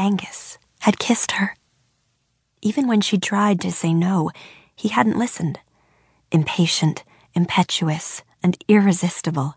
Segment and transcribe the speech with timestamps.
[0.00, 1.54] Angus had kissed her.
[2.62, 4.30] Even when she tried to say no,
[4.74, 5.60] he hadn't listened.
[6.32, 9.56] Impatient, impetuous, and irresistible,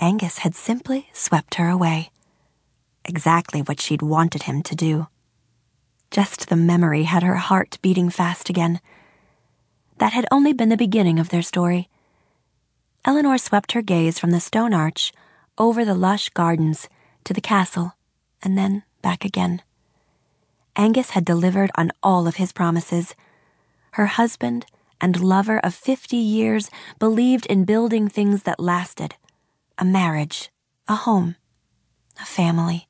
[0.00, 2.10] Angus had simply swept her away.
[3.04, 5.06] Exactly what she'd wanted him to do.
[6.10, 8.80] Just the memory had her heart beating fast again.
[9.98, 11.88] That had only been the beginning of their story.
[13.04, 15.12] Eleanor swept her gaze from the stone arch
[15.58, 16.88] over the lush gardens
[17.22, 17.92] to the castle
[18.42, 19.62] and then back again.
[20.76, 23.14] Angus had delivered on all of his promises.
[23.92, 24.66] Her husband
[25.00, 29.14] and lover of fifty years believed in building things that lasted
[29.78, 30.50] a marriage,
[30.86, 31.36] a home,
[32.20, 32.88] a family.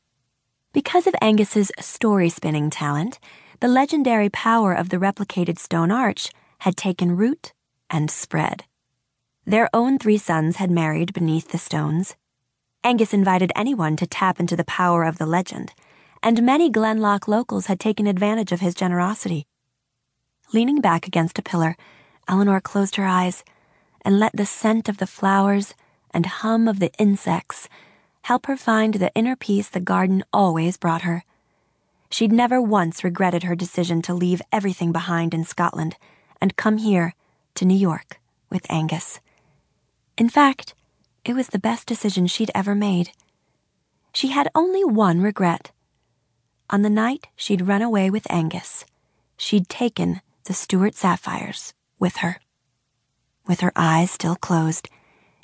[0.72, 3.18] Because of Angus's story spinning talent,
[3.60, 7.52] the legendary power of the replicated stone arch had taken root
[7.88, 8.64] and spread.
[9.44, 12.16] Their own three sons had married beneath the stones.
[12.84, 15.72] Angus invited anyone to tap into the power of the legend,
[16.22, 19.46] and many Glenlock locals had taken advantage of his generosity.
[20.52, 21.76] Leaning back against a pillar,
[22.28, 23.44] Eleanor closed her eyes
[24.04, 25.74] and let the scent of the flowers
[26.12, 27.68] and hum of the insects
[28.22, 31.24] help her find the inner peace the garden always brought her.
[32.10, 35.96] She'd never once regretted her decision to leave everything behind in Scotland
[36.40, 37.14] and come here
[37.56, 39.20] to New York with Angus.
[40.16, 40.74] In fact,
[41.24, 43.10] it was the best decision she'd ever made.
[44.12, 45.72] She had only one regret.
[46.68, 48.84] On the night she'd run away with Angus,
[49.36, 52.40] she'd taken the Stuart sapphires with her.
[53.46, 54.88] With her eyes still closed,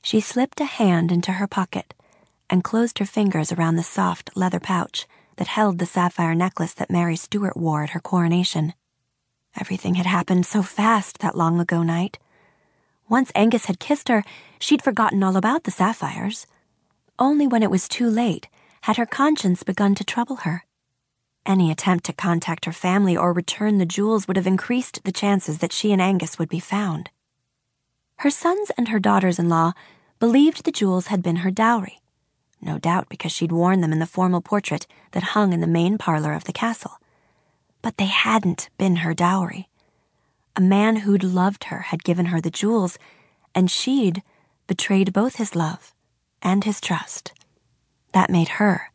[0.02, 1.94] she slipped a hand into her pocket
[2.50, 5.06] and closed her fingers around the soft leather pouch
[5.36, 8.74] that held the sapphire necklace that Mary Stuart wore at her coronation.
[9.60, 12.18] Everything had happened so fast that long ago night.
[13.08, 14.24] Once Angus had kissed her,
[14.58, 16.48] she'd forgotten all about the sapphires.
[17.16, 18.48] Only when it was too late
[18.82, 20.64] had her conscience begun to trouble her.
[21.44, 25.58] Any attempt to contact her family or return the jewels would have increased the chances
[25.58, 27.10] that she and Angus would be found.
[28.16, 29.72] Her sons and her daughters in law
[30.20, 32.00] believed the jewels had been her dowry,
[32.61, 35.98] no doubt because she'd worn them in the formal portrait that hung in the main
[35.98, 36.98] parlor of the castle.
[37.83, 39.68] But they hadn't been her dowry.
[40.55, 42.98] A man who'd loved her had given her the jewels,
[43.52, 44.22] and she'd
[44.68, 45.92] betrayed both his love
[46.40, 47.33] and his trust.
[48.12, 48.92] That made her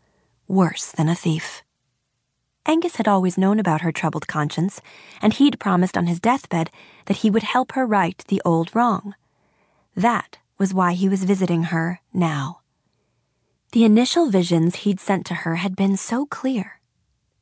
[0.48, 1.64] worse than a thief.
[2.68, 4.82] Angus had always known about her troubled conscience,
[5.22, 6.70] and he'd promised on his deathbed
[7.06, 9.16] that he would help her right the old wrong.
[9.96, 12.60] That was why he was visiting her now.
[13.72, 16.82] The initial visions he'd sent to her had been so clear.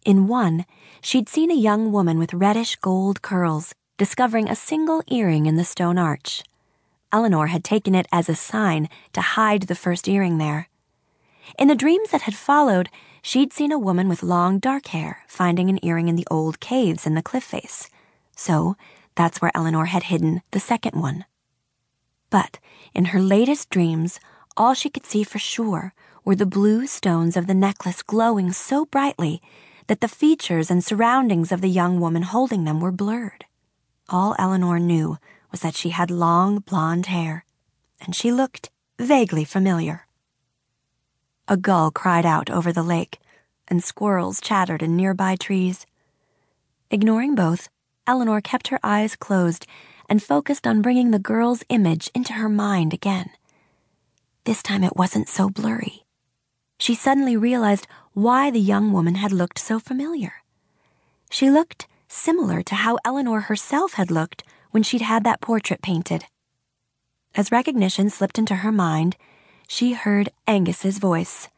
[0.06, 0.66] In one,
[1.02, 5.66] she'd seen a young woman with reddish gold curls discovering a single earring in the
[5.66, 6.44] stone arch.
[7.12, 10.70] Eleanor had taken it as a sign to hide the first earring there.
[11.58, 12.90] In the dreams that had followed,
[13.22, 17.06] she'd seen a woman with long dark hair finding an earring in the old caves
[17.06, 17.90] in the cliff face.
[18.36, 18.76] So
[19.16, 21.26] that's where Eleanor had hidden the second one.
[22.30, 22.60] But
[22.94, 24.20] in her latest dreams,
[24.58, 28.86] all she could see for sure were the blue stones of the necklace glowing so
[28.86, 29.42] brightly
[29.88, 33.46] that the features and surroundings of the young woman holding them were blurred.
[34.10, 35.18] All Eleanor knew
[35.52, 37.46] was that she had long blonde hair,
[38.02, 40.05] and she looked vaguely familiar.
[41.48, 43.20] A gull cried out over the lake,
[43.68, 45.86] and squirrels chattered in nearby trees.
[46.90, 47.70] Ignoring both,
[48.08, 49.68] Eleanor kept her eyes closed
[50.10, 53.30] and focused on bringing the girl's image into her mind again.
[54.46, 56.06] This time it wasn't so blurry.
[56.80, 60.44] She suddenly realized why the young woman had looked so familiar.
[61.30, 66.26] She looked similar to how Eleanor herself had looked when she'd had that portrait painted.
[67.36, 69.16] As recognition slipped into her mind,
[69.68, 71.50] she heard Angus's voice.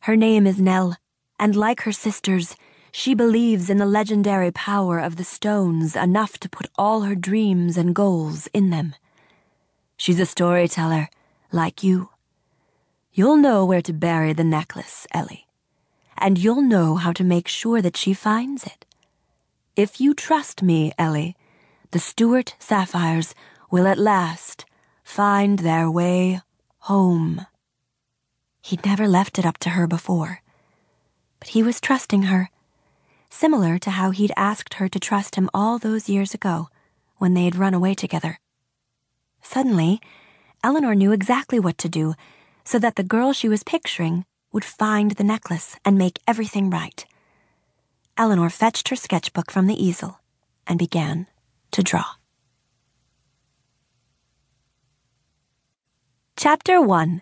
[0.00, 0.96] Her name is Nell,
[1.38, 2.56] and like her sisters,
[2.92, 7.76] she believes in the legendary power of the stones enough to put all her dreams
[7.76, 8.94] and goals in them.
[9.96, 11.08] She's a storyteller,
[11.52, 12.10] like you.
[13.12, 15.46] You'll know where to bury the necklace, Ellie,
[16.16, 18.86] and you'll know how to make sure that she finds it.
[19.76, 21.36] If you trust me, Ellie,
[21.92, 23.34] the Stuart sapphires
[23.70, 24.64] will at last
[25.02, 26.40] find their way
[26.80, 27.46] home.
[28.62, 30.42] He'd never left it up to her before,
[31.38, 32.50] but he was trusting her,
[33.28, 36.68] similar to how he'd asked her to trust him all those years ago
[37.18, 38.38] when they had run away together.
[39.42, 40.00] Suddenly,
[40.62, 42.14] Eleanor knew exactly what to do
[42.64, 47.04] so that the girl she was picturing would find the necklace and make everything right.
[48.16, 50.20] Eleanor fetched her sketchbook from the easel
[50.66, 51.26] and began
[51.70, 52.04] to draw.
[56.42, 57.20] Chapter 1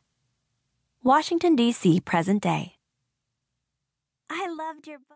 [1.03, 2.77] Washington, D.C., present day.
[4.31, 5.07] I loved your book.